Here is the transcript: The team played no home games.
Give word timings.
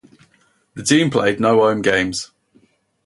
The 0.73 0.81
team 0.81 1.11
played 1.11 1.39
no 1.39 1.59
home 1.59 1.83
games. 1.83 2.31